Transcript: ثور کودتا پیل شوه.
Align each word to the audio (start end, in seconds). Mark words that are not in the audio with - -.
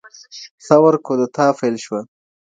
ثور 0.67 0.93
کودتا 1.05 1.45
پیل 1.59 1.75
شوه. 1.83 1.99